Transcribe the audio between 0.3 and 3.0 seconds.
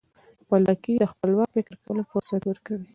خپلواکي د خپلواک فکر کولو فرصت ورکوي.